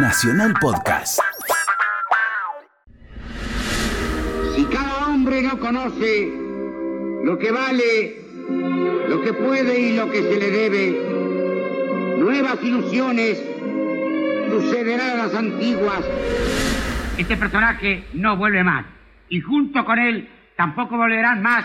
Nacional 0.00 0.54
Podcast. 0.60 1.18
Si 4.54 4.64
cada 4.66 5.08
hombre 5.08 5.42
no 5.42 5.58
conoce 5.58 6.32
lo 7.24 7.36
que 7.36 7.50
vale, 7.50 8.22
lo 9.08 9.20
que 9.22 9.32
puede 9.32 9.80
y 9.80 9.96
lo 9.96 10.08
que 10.08 10.22
se 10.22 10.38
le 10.38 10.50
debe, 10.50 12.16
nuevas 12.18 12.62
ilusiones 12.62 13.42
sucederán 14.50 15.18
a 15.18 15.26
las 15.26 15.34
antiguas. 15.34 16.04
Este 17.16 17.36
personaje 17.36 18.04
no 18.12 18.36
vuelve 18.36 18.62
más. 18.62 18.86
Y 19.28 19.40
junto 19.40 19.84
con 19.84 19.98
él 19.98 20.28
tampoco 20.56 20.96
volverán 20.96 21.42
más 21.42 21.64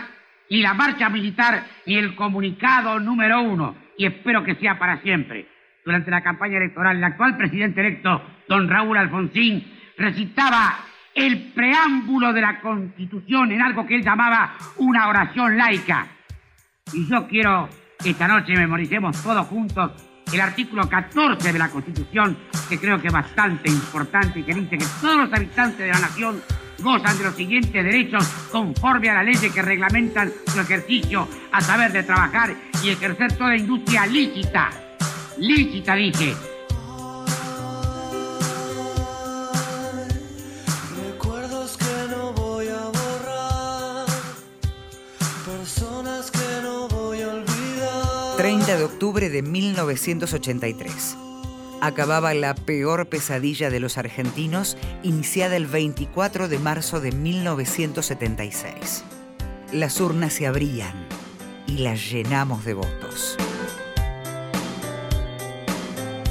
ni 0.50 0.62
la 0.62 0.74
marcha 0.74 1.08
militar 1.10 1.66
ni 1.86 1.98
el 1.98 2.16
comunicado 2.16 3.00
número 3.00 3.42
uno. 3.44 3.76
Y 3.96 4.08
espero 4.08 4.44
que 4.44 4.56
sea 4.56 4.80
para 4.80 5.02
siempre. 5.04 5.53
Durante 5.86 6.12
la 6.12 6.22
campaña 6.22 6.58
electoral, 6.58 6.98
el 6.98 7.04
actual 7.04 7.38
presidente 7.38 7.82
electo, 7.82 8.22
don 8.48 8.70
Raúl 8.70 8.98
Alfonsín, 8.98 9.64
recitaba 9.98 10.80
el 11.14 11.52
preámbulo 11.54 12.34
de 12.34 12.42
la 12.42 12.60
Constitución 12.62 13.52
en 13.52 13.62
algo 13.62 13.86
que 13.86 13.96
él 13.96 14.04
llamaba 14.04 14.54
una 14.78 15.08
oración 15.10 15.58
laica. 15.58 16.08
Y 16.92 17.08
yo 17.08 17.28
quiero 17.28 17.70
que 18.02 18.12
esta 18.12 18.28
noche 18.28 18.56
memoricemos 18.56 19.22
todos 19.22 19.46
juntos 19.48 19.92
el 20.32 20.42
artículo 20.42 20.90
14 20.90 21.54
de 21.54 21.60
la 21.60 21.70
Constitución, 21.70 22.38
que 22.68 22.80
creo 22.80 23.00
que 23.00 23.08
es 23.08 23.14
bastante 23.14 23.70
importante 23.70 24.40
y 24.40 24.44
que 24.44 24.54
dice 24.54 24.78
que 24.78 24.86
todos 25.02 25.18
los 25.18 25.34
habitantes 25.34 25.80
de 25.80 25.90
la 25.90 26.00
nación 26.00 26.42
gozan 26.80 27.18
de 27.18 27.24
los 27.26 27.36
siguientes 27.36 27.84
derechos 27.84 28.26
conforme 28.52 29.10
a 29.10 29.16
la 29.16 29.24
ley 29.24 29.36
que 29.36 29.62
reglamentan 29.62 30.32
su 30.48 30.60
ejercicio 30.60 31.28
a 31.52 31.62
saber 31.62 31.92
de 31.92 32.04
trabajar 32.04 32.56
y 32.84 32.90
ejercer 32.90 33.34
toda 33.38 33.56
industria 33.56 34.06
lícita. 34.08 34.83
Lícita, 35.38 35.96
dije. 35.96 36.36
Recuerdos 41.04 41.78
que 41.78 42.08
no 42.10 42.34
voy 42.34 42.68
a 42.68 42.84
borrar, 42.86 44.06
personas 45.46 46.30
que 46.30 46.62
no 46.62 46.88
voy 46.88 47.22
a 47.22 47.30
olvidar. 47.30 48.38
30 48.38 48.78
de 48.78 48.84
octubre 48.84 49.30
de 49.30 49.42
1983. 49.42 51.18
Acababa 51.82 52.34
la 52.34 52.56
peor 52.56 53.08
pesadilla 53.08 53.70
de 53.70 53.80
los 53.80 53.98
argentinos, 53.98 54.78
iniciada 55.02 55.58
el 55.58 55.66
24 55.68 56.48
de 56.48 56.60
marzo 56.60 57.02
de 57.02 57.12
1976. 57.12 59.04
Las 59.74 60.00
urnas 60.00 60.34
se 60.34 60.48
abrían 60.48 60.94
y 61.68 61.80
las 61.80 62.10
llenamos 62.10 62.64
de 62.64 62.76
votos. 62.76 63.38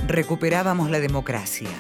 Recuperábamos 0.06 0.90
la 0.90 1.00
democracia. 1.00 1.70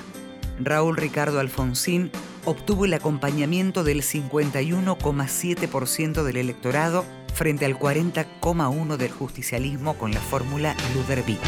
Raúl 0.60 0.96
Ricardo 0.96 1.40
Alfonsín 1.40 2.10
obtuvo 2.44 2.84
el 2.84 2.94
acompañamiento 2.94 3.82
del 3.82 4.02
51,7% 4.02 6.22
del 6.22 6.36
electorado 6.36 7.04
frente 7.34 7.66
al 7.66 7.76
40,1% 7.76 8.96
del 8.96 9.10
justicialismo 9.10 9.98
con 9.98 10.12
la 10.12 10.20
fórmula 10.20 10.76
Luder-Vic. 10.94 11.40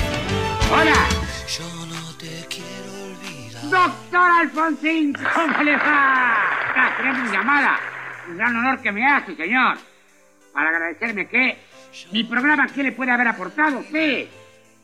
¡Hola! 0.72 0.96
Yo 1.46 1.62
no 1.86 2.12
te 2.16 2.44
quiero 2.48 2.92
olvidar. 3.04 3.70
Doctor 3.70 4.30
Alfonsín, 4.40 5.12
¿cómo 5.12 5.62
le 5.62 5.76
va? 5.76 6.34
Ah, 6.76 6.92
tenemos 6.96 7.20
una 7.20 7.32
llamada. 7.32 7.78
Un 8.28 8.36
gran 8.36 8.56
honor 8.56 8.80
que 8.80 8.90
me 8.90 9.06
hace, 9.06 9.36
señor. 9.36 9.78
Para 10.52 10.70
agradecerme 10.70 11.28
que 11.28 11.56
mi 12.10 12.24
programa, 12.24 12.66
¿qué 12.66 12.82
le 12.82 12.90
puede 12.92 13.12
haber 13.12 13.28
aportado 13.28 13.78
usted? 13.78 14.26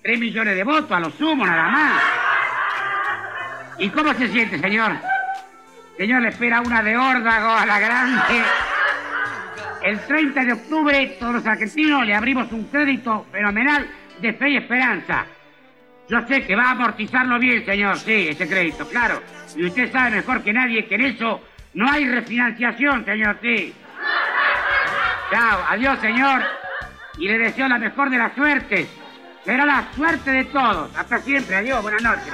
Tres 0.02 0.18
millones 0.18 0.56
de 0.56 0.64
votos, 0.64 0.90
a 0.92 1.00
lo 1.00 1.10
sumo, 1.10 1.46
nada 1.46 1.68
más. 1.68 2.02
¿Y 3.78 3.88
cómo 3.90 4.14
se 4.14 4.28
siente, 4.28 4.58
señor? 4.58 4.92
Señor, 5.96 6.22
le 6.22 6.28
espera 6.28 6.62
una 6.62 6.82
de 6.82 6.96
órdago 6.96 7.50
a 7.50 7.66
la 7.66 7.78
grande. 7.78 8.42
El 9.82 10.00
30 10.00 10.44
de 10.44 10.52
octubre, 10.54 11.16
todos 11.18 11.34
los 11.34 11.46
argentinos 11.46 12.06
le 12.06 12.14
abrimos 12.14 12.50
un 12.52 12.64
crédito 12.64 13.26
fenomenal 13.30 13.86
de 14.20 14.32
fe 14.32 14.50
y 14.50 14.56
esperanza. 14.56 15.26
Yo 16.08 16.26
sé 16.26 16.46
que 16.46 16.56
va 16.56 16.64
a 16.64 16.70
amortizarlo 16.70 17.38
bien, 17.38 17.64
señor, 17.64 17.98
sí, 17.98 18.28
ese 18.28 18.48
crédito, 18.48 18.88
claro. 18.88 19.22
Y 19.54 19.66
usted 19.66 19.92
sabe 19.92 20.16
mejor 20.16 20.42
que 20.42 20.52
nadie 20.52 20.86
que 20.86 20.94
en 20.94 21.02
eso 21.02 21.42
no 21.74 21.90
hay 21.90 22.08
refinanciación, 22.08 23.04
señor, 23.04 23.38
sí. 23.42 23.74
Chao, 25.30 25.64
adiós, 25.68 25.98
señor. 26.00 26.42
Y 27.18 27.28
le 27.28 27.38
deseo 27.38 27.68
la 27.68 27.78
mejor 27.78 28.10
de 28.10 28.18
las 28.18 28.34
suertes. 28.34 28.88
Será 29.44 29.64
la 29.64 29.90
suerte 29.94 30.30
de 30.30 30.44
todos. 30.44 30.90
Hasta 30.94 31.18
siempre, 31.22 31.56
adiós, 31.56 31.82
buenas 31.82 32.02
noches. 32.02 32.32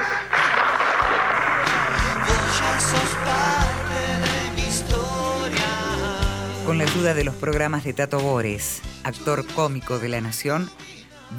Con 6.67 6.79
la 6.79 6.85
ayuda 6.85 7.15
de 7.15 7.23
los 7.23 7.37
programas 7.37 7.85
de 7.85 7.93
Tato 7.93 8.19
Bores, 8.19 8.83
actor 9.05 9.47
cómico 9.55 10.01
de 10.01 10.09
la 10.09 10.21
Nación, 10.21 10.69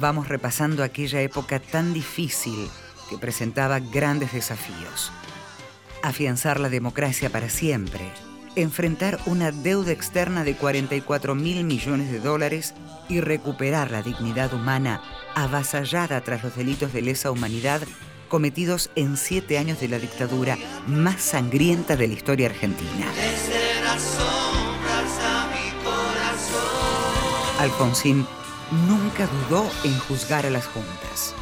vamos 0.00 0.28
repasando 0.28 0.82
aquella 0.82 1.20
época 1.20 1.60
tan 1.60 1.92
difícil 1.92 2.70
que 3.10 3.18
presentaba 3.18 3.78
grandes 3.78 4.32
desafíos. 4.32 5.12
Afianzar 6.02 6.60
la 6.60 6.70
democracia 6.70 7.28
para 7.28 7.50
siempre, 7.50 8.10
enfrentar 8.56 9.18
una 9.26 9.52
deuda 9.52 9.92
externa 9.92 10.44
de 10.44 10.54
44 10.54 11.34
mil 11.34 11.64
millones 11.64 12.10
de 12.10 12.20
dólares 12.20 12.74
y 13.10 13.20
recuperar 13.20 13.90
la 13.90 14.02
dignidad 14.02 14.54
humana 14.54 15.02
avasallada 15.42 16.20
tras 16.22 16.42
los 16.42 16.56
delitos 16.56 16.92
de 16.92 17.02
lesa 17.02 17.30
humanidad 17.30 17.82
cometidos 18.28 18.90
en 18.94 19.16
siete 19.16 19.58
años 19.58 19.80
de 19.80 19.88
la 19.88 19.98
dictadura 19.98 20.56
más 20.86 21.20
sangrienta 21.20 21.96
de 21.96 22.08
la 22.08 22.14
historia 22.14 22.48
argentina. 22.48 23.06
Alfonsín 27.58 28.26
nunca 28.86 29.26
dudó 29.26 29.68
en 29.84 29.98
juzgar 29.98 30.46
a 30.46 30.50
las 30.50 30.66
juntas. 30.66 31.34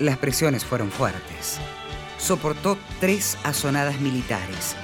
Las 0.00 0.18
presiones 0.18 0.64
fueron 0.64 0.90
fuertes. 0.90 1.58
Soportó 2.18 2.76
tres 3.00 3.38
azonadas 3.44 4.00
militares 4.00 4.74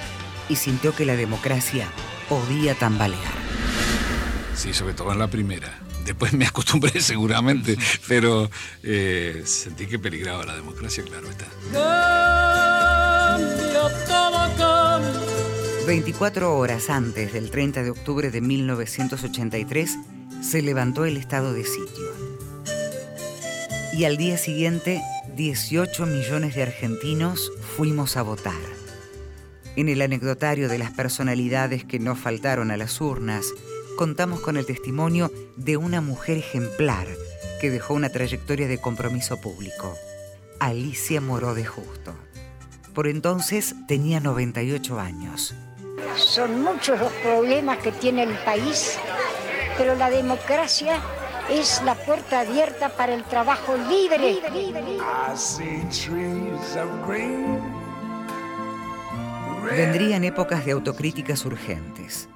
y 0.49 0.57
sintió 0.57 0.95
que 0.95 1.07
la 1.07 1.17
democracia 1.17 1.89
podía 2.29 2.75
tambalear. 2.75 3.33
Sí, 4.55 4.73
sobre 4.73 4.95
todo 4.95 5.13
en 5.13 5.19
la 5.19 5.29
primera. 5.29 5.81
Después 6.11 6.33
me 6.33 6.45
acostumbré 6.45 7.01
seguramente, 7.01 7.79
pero 8.09 8.51
eh, 8.83 9.43
sentí 9.45 9.87
que 9.87 9.97
peligraba 10.01 10.45
la 10.45 10.57
democracia, 10.57 11.05
claro 11.05 11.31
está. 11.31 11.47
Cambia, 13.31 13.83
todo 14.09 14.41
cambia. 14.59 15.87
24 15.87 16.59
horas 16.59 16.91
antes 16.91 17.33
del 17.33 17.53
30 17.53 17.85
de 17.85 17.91
octubre 17.91 18.33
de 18.33 18.41
1983 18.41 19.99
se 20.43 20.63
levantó 20.63 21.05
el 21.05 21.17
estado 21.17 21.53
de 21.53 21.63
sitio. 21.63 22.09
Y 23.93 24.03
al 24.03 24.17
día 24.17 24.37
siguiente, 24.37 25.01
18 25.37 26.07
millones 26.07 26.57
de 26.57 26.65
argentinos 26.65 27.53
fuimos 27.77 28.17
a 28.17 28.23
votar. 28.23 28.59
En 29.77 29.89
el 29.89 30.03
anecdotario 30.03 30.69
de 30.69 30.79
las 30.79 30.91
personalidades 30.91 31.85
que 31.85 32.01
no 32.01 32.17
faltaron 32.17 32.73
a 32.73 32.77
las 32.77 33.01
urnas, 33.01 33.47
contamos 34.01 34.41
con 34.41 34.57
el 34.57 34.65
testimonio 34.65 35.31
de 35.57 35.77
una 35.77 36.01
mujer 36.01 36.39
ejemplar 36.39 37.07
que 37.61 37.69
dejó 37.69 37.93
una 37.93 38.09
trayectoria 38.09 38.67
de 38.67 38.81
compromiso 38.81 39.39
público, 39.43 39.95
Alicia 40.59 41.21
Moró 41.21 41.53
de 41.53 41.67
Justo. 41.67 42.15
Por 42.95 43.07
entonces 43.07 43.75
tenía 43.89 44.19
98 44.19 44.99
años. 44.99 45.55
Son 46.17 46.63
muchos 46.63 46.99
los 46.99 47.13
problemas 47.13 47.77
que 47.81 47.93
tiene 47.93 48.23
el 48.23 48.39
país, 48.39 48.99
pero 49.77 49.95
la 49.97 50.09
democracia 50.09 50.99
es 51.51 51.83
la 51.85 51.95
puerta 51.95 52.41
abierta 52.41 52.89
para 52.97 53.13
el 53.13 53.23
trabajo 53.25 53.77
libre. 53.77 54.31
I 54.31 55.37
see 55.37 55.83
trees 55.91 56.75
of 56.75 57.07
green. 57.07 57.61
Vendrían 59.71 60.25
épocas 60.25 60.65
de 60.65 60.73
autocríticas 60.73 61.45
urgentes, 61.45 62.31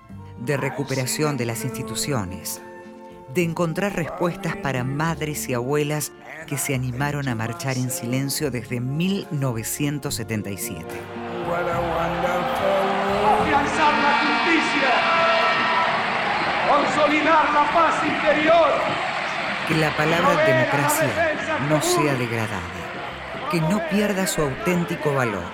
de 0.45 0.57
recuperación 0.57 1.37
de 1.37 1.47
las 1.47 1.65
instituciones, 1.65 2.63
de 3.33 3.43
encontrar 3.43 3.97
respuestas 3.97 4.55
para 4.57 4.85
madres 4.85 5.49
y 5.49 5.55
abuelas 5.55 6.13
que 6.47 6.59
se 6.59 6.75
animaron 6.75 7.29
a 7.29 7.35
marchar 7.35 7.79
en 7.79 7.91
silencio 7.91 8.51
desde 8.51 8.81
1977. 8.81 10.85
What 11.49 11.61
a 11.61 11.81
wonderful 11.81 13.25
afianzar 13.41 13.95
la 14.03 14.19
justicia, 14.21 14.93
consolidar 16.69 17.55
la 17.55 17.65
paz 17.73 18.05
interior. 18.05 18.69
Que 19.69 19.77
la 19.77 19.97
palabra 19.97 20.45
democracia 20.45 21.09
no 21.71 21.81
sea 21.81 22.17
degradada, 22.17 22.61
que 23.51 23.63
no 23.63 23.81
pierda 23.89 24.27
su 24.27 24.43
auténtico 24.43 25.15
valor. 25.15 25.45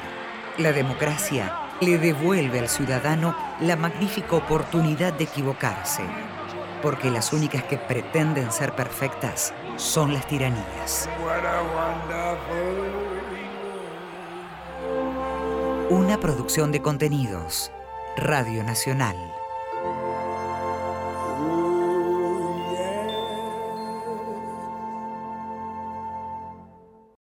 La 0.59 0.73
democracia 0.73 1.60
le 1.81 1.99
devuelve 1.99 2.59
al 2.59 2.69
ciudadano 2.69 3.35
la 3.61 3.77
magnífica 3.77 4.37
oportunidad 4.37 5.13
de 5.15 5.25
equivocarse, 5.25 6.03
porque 6.83 7.11
las 7.11 7.33
únicas 7.33 7.65
que 7.65 7.79
pretenden 7.79 8.53
ser 8.53 8.75
perfectas 8.75 9.55
son 9.77 10.13
las 10.13 10.27
tiranías. 10.27 11.09
Una 15.89 16.19
producción 16.21 16.71
de 16.71 16.83
contenidos. 16.83 17.73
Radio 18.17 18.63
Nacional. 18.63 19.17